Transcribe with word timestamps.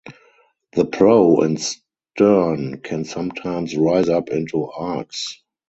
The 0.73 0.85
prow 0.85 1.41
and 1.41 1.61
stern 1.61 2.79
can 2.79 3.05
sometimes 3.05 3.77
rise 3.77 4.09
up 4.09 4.29
into 4.29 4.63
arcs. 4.65 5.39